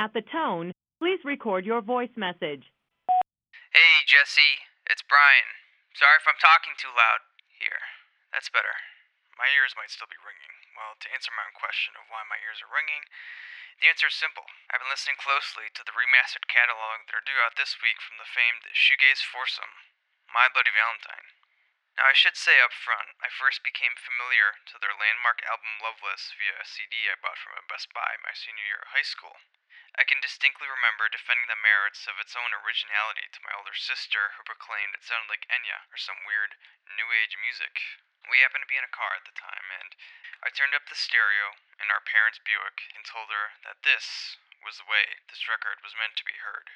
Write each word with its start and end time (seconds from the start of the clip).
At 0.00 0.16
the 0.16 0.24
tone, 0.24 0.72
please 0.96 1.20
record 1.28 1.68
your 1.68 1.84
voice 1.84 2.16
message. 2.16 2.72
Hey, 3.68 3.94
Jesse, 4.08 4.64
it's 4.88 5.04
Brian. 5.04 5.52
Sorry 5.92 6.16
if 6.16 6.24
I'm 6.24 6.40
talking 6.40 6.72
too 6.80 6.88
loud. 6.88 7.20
Here, 7.60 7.84
that's 8.32 8.48
better. 8.48 8.72
My 9.36 9.52
ears 9.52 9.76
might 9.76 9.92
still 9.92 10.08
be 10.08 10.16
ringing. 10.24 10.56
Well, 10.72 10.96
to 11.04 11.12
answer 11.12 11.28
my 11.36 11.44
own 11.44 11.52
question 11.52 12.00
of 12.00 12.08
why 12.08 12.24
my 12.24 12.40
ears 12.40 12.64
are 12.64 12.72
ringing, 12.72 13.04
the 13.84 13.92
answer 13.92 14.08
is 14.08 14.16
simple. 14.16 14.48
I've 14.72 14.80
been 14.80 14.88
listening 14.88 15.20
closely 15.20 15.68
to 15.76 15.84
the 15.84 15.92
remastered 15.92 16.48
catalog 16.48 17.04
that 17.04 17.20
are 17.20 17.28
due 17.28 17.36
out 17.44 17.60
this 17.60 17.76
week 17.84 18.00
from 18.00 18.16
the 18.16 18.24
famed 18.24 18.72
shoegaze 18.72 19.20
foursome, 19.20 19.84
My 20.32 20.48
Bloody 20.48 20.72
Valentine. 20.72 21.28
Now, 22.00 22.08
I 22.08 22.16
should 22.16 22.40
say 22.40 22.56
up 22.64 22.72
front, 22.72 23.20
I 23.20 23.28
first 23.28 23.60
became 23.60 24.00
familiar 24.00 24.64
to 24.72 24.80
their 24.80 24.96
landmark 24.96 25.44
album 25.44 25.76
Loveless 25.84 26.32
via 26.40 26.56
a 26.56 26.64
CD 26.64 27.04
I 27.12 27.20
bought 27.20 27.36
from 27.36 27.60
a 27.60 27.68
Best 27.68 27.92
Buy 27.92 28.16
my 28.24 28.32
senior 28.32 28.64
year 28.64 28.80
of 28.80 28.96
high 28.96 29.04
school. 29.04 29.36
I 29.98 30.04
can 30.04 30.22
distinctly 30.22 30.70
remember 30.70 31.08
defending 31.08 31.50
the 31.50 31.58
merits 31.58 32.06
of 32.06 32.20
its 32.22 32.36
own 32.36 32.54
originality 32.54 33.26
to 33.32 33.42
my 33.42 33.52
older 33.56 33.74
sister, 33.74 34.36
who 34.36 34.46
proclaimed 34.46 34.94
it 34.94 35.02
sounded 35.02 35.28
like 35.28 35.50
Enya 35.50 35.90
or 35.90 35.98
some 35.98 36.22
weird 36.24 36.54
new 36.86 37.10
age 37.10 37.34
music. 37.40 37.98
We 38.30 38.38
happened 38.40 38.62
to 38.62 38.70
be 38.70 38.78
in 38.78 38.86
a 38.86 38.92
car 38.92 39.18
at 39.18 39.26
the 39.26 39.34
time, 39.34 39.66
and 39.74 39.96
I 40.44 40.54
turned 40.54 40.74
up 40.76 40.86
the 40.86 40.94
stereo 40.94 41.58
in 41.82 41.90
our 41.90 42.00
parents' 42.00 42.38
Buick 42.38 42.86
and 42.94 43.02
told 43.02 43.34
her 43.34 43.58
that 43.64 43.82
this 43.82 44.38
was 44.62 44.78
the 44.78 44.86
way 44.86 45.18
this 45.26 45.48
record 45.48 45.82
was 45.82 45.96
meant 45.96 46.14
to 46.20 46.28
be 46.28 46.38
heard. 46.44 46.70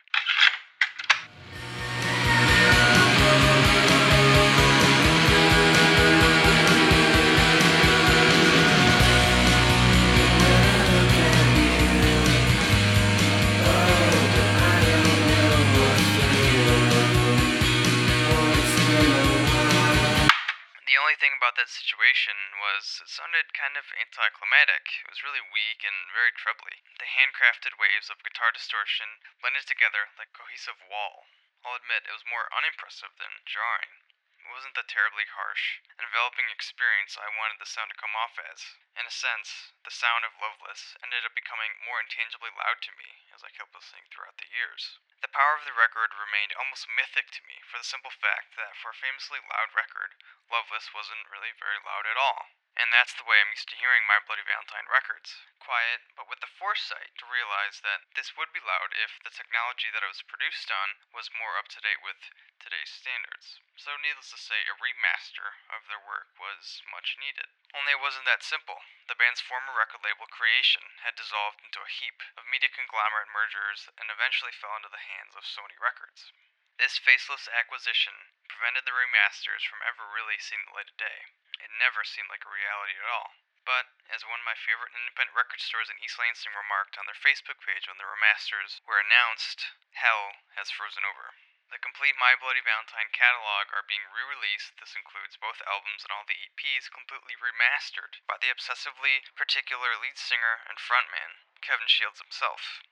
Only 21.04 21.20
thing 21.20 21.36
about 21.36 21.52
that 21.60 21.68
situation 21.68 22.56
was 22.56 23.04
it 23.04 23.12
sounded 23.12 23.52
kind 23.52 23.76
of 23.76 23.92
anticlimactic. 23.92 25.04
It 25.04 25.12
was 25.12 25.20
really 25.20 25.44
weak 25.44 25.84
and 25.84 26.08
very 26.08 26.32
trebly. 26.32 26.80
The 26.96 27.04
handcrafted 27.04 27.76
waves 27.76 28.08
of 28.08 28.24
guitar 28.24 28.48
distortion 28.48 29.20
blended 29.36 29.68
together 29.68 30.16
like 30.16 30.32
a 30.32 30.38
cohesive 30.40 30.80
wall. 30.88 31.28
I'll 31.60 31.76
admit 31.76 32.08
it 32.08 32.16
was 32.16 32.24
more 32.24 32.48
unimpressive 32.56 33.12
than 33.20 33.44
jarring. 33.44 34.00
It 34.32 34.48
wasn't 34.48 34.80
the 34.80 34.88
terribly 34.88 35.28
harsh, 35.28 35.84
enveloping 36.00 36.48
experience 36.48 37.20
I 37.20 37.28
wanted 37.36 37.60
the 37.60 37.68
sound 37.68 37.92
to 37.92 38.00
come 38.00 38.16
off 38.16 38.40
as. 38.40 38.64
In 38.96 39.04
a 39.04 39.12
sense, 39.12 39.76
the 39.84 39.92
sound 39.92 40.24
of 40.24 40.40
Loveless 40.40 40.96
ended 41.04 41.28
up 41.28 41.36
becoming 41.36 41.84
more 41.84 42.00
intangibly 42.00 42.48
loud 42.48 42.80
to 42.80 42.96
me 42.96 43.28
as 43.36 43.44
I 43.44 43.52
kept 43.52 43.76
listening 43.76 44.08
throughout 44.08 44.40
the 44.40 44.48
years. 44.48 44.96
The 45.20 45.32
power 45.32 45.56
of 45.56 45.68
the 45.68 45.76
record 45.76 46.16
remained 46.16 46.56
almost 46.56 46.88
mythic 46.88 47.28
to 47.36 47.44
me 47.44 47.60
for 47.68 47.76
the 47.76 47.84
simple 47.88 48.12
fact 48.12 48.56
that 48.56 48.76
for 48.76 48.92
a 48.92 49.00
famously 49.00 49.40
loud 49.40 49.72
record, 49.72 50.16
Loveless 50.50 50.92
wasn't 50.94 51.30
really 51.30 51.52
very 51.56 51.80
loud 51.84 52.06
at 52.06 52.16
all. 52.20 52.52
And 52.74 52.90
that's 52.90 53.14
the 53.14 53.22
way 53.22 53.38
I'm 53.38 53.54
used 53.54 53.70
to 53.70 53.78
hearing 53.78 54.02
My 54.02 54.18
Bloody 54.18 54.42
Valentine 54.42 54.90
records. 54.90 55.38
Quiet, 55.62 56.10
but 56.18 56.26
with 56.26 56.42
the 56.42 56.50
foresight 56.50 57.14
to 57.22 57.30
realize 57.30 57.78
that 57.86 58.02
this 58.18 58.34
would 58.34 58.50
be 58.50 58.58
loud 58.58 58.90
if 58.98 59.22
the 59.22 59.30
technology 59.30 59.94
that 59.94 60.02
it 60.02 60.10
was 60.10 60.26
produced 60.26 60.74
on 60.74 60.98
was 61.14 61.30
more 61.30 61.54
up 61.54 61.70
to 61.70 61.78
date 61.78 62.02
with 62.02 62.18
today's 62.58 62.90
standards. 62.90 63.62
So, 63.78 63.94
needless 63.94 64.34
to 64.34 64.42
say, 64.42 64.66
a 64.66 64.74
remaster 64.74 65.62
of 65.70 65.86
their 65.86 66.02
work 66.02 66.34
was 66.34 66.82
much 66.90 67.14
needed. 67.14 67.46
Only 67.70 67.94
it 67.94 68.02
wasn't 68.02 68.26
that 68.26 68.42
simple. 68.42 68.82
The 69.06 69.14
band's 69.14 69.40
former 69.40 69.70
record 69.70 70.02
label, 70.02 70.26
Creation, 70.26 70.98
had 71.06 71.14
dissolved 71.14 71.62
into 71.62 71.78
a 71.78 71.94
heap 72.02 72.26
of 72.34 72.50
media 72.50 72.74
conglomerate 72.74 73.30
mergers 73.30 73.86
and 73.94 74.10
eventually 74.10 74.50
fell 74.50 74.74
into 74.74 74.90
the 74.90 75.06
hands 75.14 75.38
of 75.38 75.46
Sony 75.46 75.78
Records. 75.78 76.34
This 76.76 76.98
faceless 76.98 77.46
acquisition 77.46 78.34
prevented 78.48 78.84
the 78.84 78.90
remasters 78.90 79.62
from 79.62 79.82
ever 79.86 80.10
really 80.10 80.38
seeing 80.38 80.64
the 80.66 80.74
light 80.74 80.90
of 80.90 80.96
day. 80.96 81.30
It 81.62 81.70
never 81.70 82.02
seemed 82.02 82.28
like 82.28 82.44
a 82.44 82.50
reality 82.50 82.98
at 82.98 83.06
all. 83.06 83.36
But, 83.64 83.94
as 84.10 84.26
one 84.26 84.40
of 84.40 84.44
my 84.44 84.58
favorite 84.58 84.90
independent 84.90 85.36
record 85.38 85.60
stores 85.62 85.88
in 85.88 86.02
East 86.02 86.18
Lansing 86.18 86.52
remarked 86.52 86.98
on 86.98 87.06
their 87.06 87.14
Facebook 87.14 87.62
page 87.62 87.86
when 87.86 87.96
the 87.98 88.10
remasters 88.10 88.82
were 88.84 88.98
announced, 88.98 89.70
hell 89.92 90.42
has 90.58 90.74
frozen 90.74 91.04
over. 91.06 91.38
The 91.70 91.78
complete 91.78 92.18
My 92.18 92.34
Bloody 92.34 92.60
Valentine 92.60 93.10
catalog 93.10 93.72
are 93.72 93.86
being 93.86 94.10
re 94.10 94.22
released. 94.22 94.76
This 94.78 94.94
includes 94.94 95.36
both 95.36 95.62
albums 95.66 96.02
and 96.02 96.10
all 96.10 96.24
the 96.26 96.36
EPs 96.36 96.90
completely 96.90 97.36
remastered 97.38 98.18
by 98.26 98.36
the 98.36 98.50
obsessively 98.50 99.24
particular 99.34 99.96
lead 99.96 100.18
singer 100.18 100.66
and 100.68 100.78
frontman, 100.78 101.38
Kevin 101.62 101.86
Shields 101.86 102.20
himself. 102.20 102.82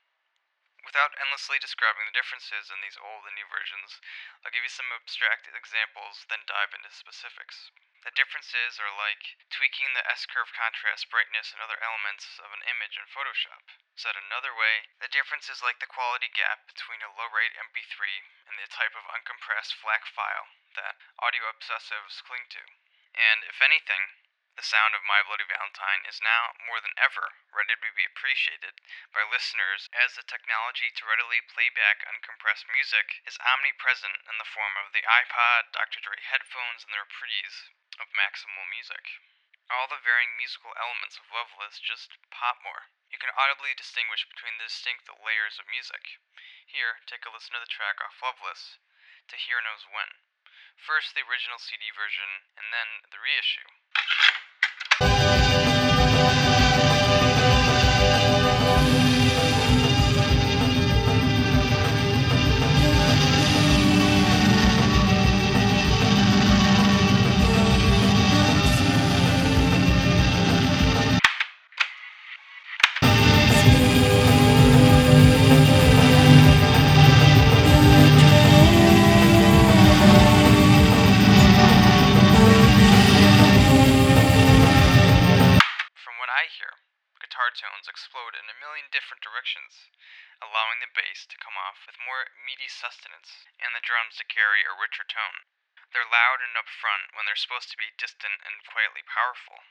Without 0.83 1.15
endlessly 1.19 1.59
describing 1.59 2.05
the 2.05 2.11
differences 2.11 2.69
in 2.69 2.81
these 2.81 2.99
old 2.99 3.25
and 3.25 3.35
new 3.35 3.47
versions, 3.47 4.01
I'll 4.43 4.51
give 4.51 4.63
you 4.63 4.69
some 4.69 4.91
abstract 4.91 5.47
examples, 5.47 6.25
then 6.27 6.43
dive 6.45 6.75
into 6.75 6.91
specifics. 6.91 7.71
The 8.03 8.11
differences 8.11 8.79
are 8.83 8.91
like 8.91 9.39
tweaking 9.49 9.93
the 9.93 10.03
S 10.11 10.27
curve 10.27 10.51
contrast, 10.51 11.09
brightness, 11.09 11.53
and 11.53 11.63
other 11.63 11.79
elements 11.79 12.37
of 12.37 12.51
an 12.51 12.61
image 12.67 12.99
in 12.99 13.07
Photoshop. 13.07 13.63
Said 13.95 14.19
another 14.19 14.53
way, 14.53 14.91
the 14.99 15.07
difference 15.07 15.47
is 15.47 15.63
like 15.63 15.79
the 15.79 15.87
quality 15.87 16.27
gap 16.27 16.67
between 16.67 17.01
a 17.01 17.15
low 17.15 17.31
rate 17.31 17.55
MP3 17.55 18.27
and 18.51 18.59
the 18.59 18.67
type 18.67 18.91
of 18.93 19.07
uncompressed 19.07 19.79
FLAC 19.79 20.03
file 20.05 20.51
that 20.75 20.99
audio 21.17 21.47
obsessives 21.47 22.19
cling 22.27 22.49
to. 22.49 22.63
And 23.15 23.45
if 23.47 23.61
anything, 23.61 24.09
the 24.53 24.61
sound 24.61 24.93
of 24.93 25.01
My 25.01 25.25
Bloody 25.25 25.49
Valentine 25.49 26.05
is 26.05 26.21
now, 26.21 26.53
more 26.69 26.77
than 26.77 26.93
ever, 26.93 27.33
ready 27.49 27.73
to 27.73 27.91
be 27.97 28.05
appreciated 28.05 28.77
by 29.09 29.25
listeners 29.25 29.89
as 29.89 30.13
the 30.13 30.21
technology 30.21 30.93
to 30.93 31.09
readily 31.09 31.41
play 31.41 31.73
back 31.73 32.05
uncompressed 32.05 32.69
music 32.69 33.25
is 33.25 33.41
omnipresent 33.41 34.21
in 34.29 34.37
the 34.37 34.45
form 34.45 34.77
of 34.77 34.93
the 34.93 35.01
iPod, 35.09 35.73
Dr. 35.73 35.97
Dre 36.05 36.21
headphones, 36.21 36.85
and 36.85 36.93
the 36.93 37.01
reprise 37.01 37.73
of 37.97 38.13
Maximal 38.13 38.69
Music. 38.69 39.17
All 39.73 39.89
the 39.89 39.97
varying 40.05 40.37
musical 40.37 40.77
elements 40.77 41.17
of 41.17 41.33
Loveless 41.33 41.81
just 41.81 42.13
pop 42.29 42.61
more. 42.61 42.93
You 43.09 43.17
can 43.17 43.33
audibly 43.33 43.73
distinguish 43.73 44.29
between 44.29 44.61
the 44.61 44.69
distinct 44.69 45.09
layers 45.09 45.57
of 45.57 45.65
music. 45.65 46.21
Here, 46.69 47.01
take 47.09 47.25
a 47.25 47.33
listen 47.33 47.57
to 47.57 47.63
the 47.63 47.73
track 47.73 47.97
off 48.05 48.21
Loveless, 48.21 48.77
To 49.29 49.35
Hear 49.35 49.65
Knows 49.65 49.89
When. 49.89 50.21
First, 50.77 51.17
the 51.17 51.25
original 51.25 51.57
CD 51.57 51.89
version, 51.89 52.45
and 52.53 52.69
then 52.69 53.09
the 53.09 53.17
reissue. 53.17 53.65
I 86.33 86.49
hear, 86.49 86.81
guitar 87.21 87.53
tones 87.53 87.85
explode 87.85 88.33
in 88.33 88.49
a 88.49 88.57
million 88.57 88.89
different 88.89 89.21
directions, 89.21 89.93
allowing 90.41 90.81
the 90.81 90.89
bass 90.89 91.29
to 91.29 91.37
come 91.37 91.53
off 91.53 91.85
with 91.85 92.01
more 92.01 92.33
meaty 92.41 92.65
sustenance 92.65 93.45
and 93.61 93.77
the 93.77 93.85
drums 93.85 94.17
to 94.17 94.25
carry 94.25 94.65
a 94.65 94.73
richer 94.73 95.05
tone. 95.05 95.45
They're 95.93 96.09
loud 96.09 96.41
and 96.41 96.57
upfront 96.57 97.13
when 97.13 97.29
they're 97.29 97.37
supposed 97.37 97.69
to 97.69 97.77
be 97.77 97.93
distant 98.01 98.41
and 98.41 98.65
quietly 98.65 99.05
powerful. 99.05 99.61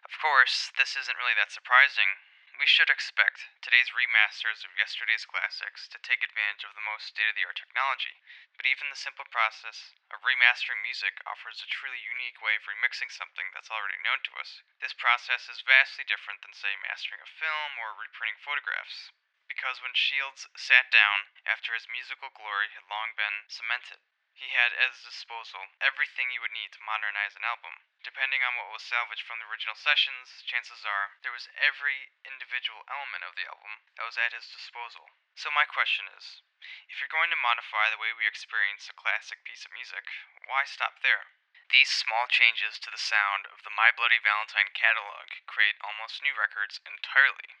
Of 0.00 0.16
course, 0.16 0.72
this 0.80 0.96
isn't 0.96 1.20
really 1.20 1.36
that 1.36 1.52
surprising. 1.52 2.16
We 2.60 2.68
should 2.68 2.92
expect 2.92 3.48
today's 3.64 3.96
remasters 3.96 4.68
of 4.68 4.76
yesterday's 4.76 5.24
classics 5.24 5.88
to 5.88 5.98
take 6.04 6.20
advantage 6.20 6.60
of 6.68 6.76
the 6.76 6.84
most 6.84 7.08
state 7.08 7.24
of 7.24 7.32
the 7.32 7.48
art 7.48 7.56
technology, 7.56 8.20
but 8.52 8.68
even 8.68 8.92
the 8.92 9.00
simple 9.00 9.24
process 9.32 9.96
of 10.12 10.20
remastering 10.20 10.84
music 10.84 11.24
offers 11.24 11.64
a 11.64 11.72
truly 11.72 11.96
unique 11.96 12.36
way 12.44 12.60
of 12.60 12.68
remixing 12.68 13.08
something 13.08 13.48
that's 13.56 13.72
already 13.72 13.96
known 14.04 14.20
to 14.28 14.36
us. 14.36 14.60
This 14.76 14.92
process 14.92 15.48
is 15.48 15.64
vastly 15.64 16.04
different 16.04 16.44
than, 16.44 16.52
say, 16.52 16.76
mastering 16.84 17.24
a 17.24 17.32
film 17.40 17.80
or 17.80 17.96
reprinting 17.96 18.36
photographs. 18.44 19.08
Because 19.48 19.80
when 19.80 19.96
Shields 19.96 20.44
sat 20.52 20.92
down 20.92 21.32
after 21.48 21.72
his 21.72 21.88
musical 21.88 22.28
glory 22.28 22.68
had 22.76 22.84
long 22.92 23.16
been 23.16 23.48
cemented, 23.48 24.04
he 24.40 24.56
had 24.56 24.72
at 24.72 24.96
his 24.96 25.04
disposal 25.04 25.68
everything 25.84 26.32
you 26.32 26.40
would 26.40 26.56
need 26.56 26.72
to 26.72 26.80
modernize 26.80 27.36
an 27.36 27.44
album. 27.44 27.84
Depending 28.00 28.40
on 28.40 28.56
what 28.56 28.72
was 28.72 28.80
salvaged 28.80 29.20
from 29.28 29.36
the 29.36 29.44
original 29.44 29.76
sessions, 29.76 30.40
chances 30.48 30.80
are 30.80 31.20
there 31.20 31.36
was 31.36 31.52
every 31.60 32.16
individual 32.24 32.80
element 32.88 33.20
of 33.20 33.36
the 33.36 33.44
album 33.44 33.84
that 34.00 34.08
was 34.08 34.16
at 34.16 34.32
his 34.32 34.48
disposal. 34.48 35.12
So, 35.36 35.52
my 35.52 35.68
question 35.68 36.08
is 36.16 36.40
if 36.88 36.96
you're 36.96 37.12
going 37.12 37.28
to 37.28 37.36
modify 37.36 37.92
the 37.92 38.00
way 38.00 38.16
we 38.16 38.24
experience 38.24 38.88
a 38.88 38.96
classic 38.96 39.44
piece 39.44 39.68
of 39.68 39.76
music, 39.76 40.08
why 40.48 40.64
stop 40.64 41.04
there? 41.04 41.36
These 41.68 41.92
small 41.92 42.24
changes 42.24 42.80
to 42.80 42.88
the 42.88 42.96
sound 42.96 43.44
of 43.52 43.60
the 43.60 43.76
My 43.76 43.92
Bloody 43.92 44.24
Valentine 44.24 44.72
catalog 44.72 45.36
create 45.44 45.76
almost 45.84 46.24
new 46.24 46.32
records 46.32 46.80
entirely. 46.88 47.60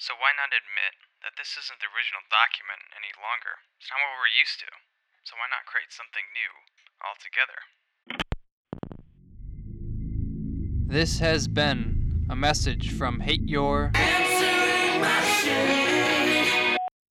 So 0.00 0.16
why 0.16 0.32
not 0.32 0.56
admit 0.56 1.04
that 1.20 1.36
this 1.36 1.60
isn't 1.60 1.84
the 1.84 1.92
original 1.92 2.24
document 2.32 2.96
any 2.96 3.12
longer? 3.20 3.68
It's 3.76 3.92
not 3.92 4.00
what 4.00 4.16
we're 4.16 4.32
used 4.32 4.64
to. 4.64 4.72
So 5.24 5.34
why 5.36 5.46
not 5.50 5.66
create 5.66 5.92
something 5.92 6.24
new 6.32 6.52
altogether? 7.04 7.58
This 10.90 11.18
has 11.18 11.48
been 11.48 12.26
a 12.30 12.36
message 12.36 12.92
from 12.92 13.20
Hate 13.20 13.46
Your. 13.46 13.90
Answering 13.94 15.00
machine. 15.00 15.87